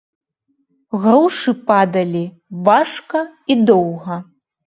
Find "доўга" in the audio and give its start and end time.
3.71-4.15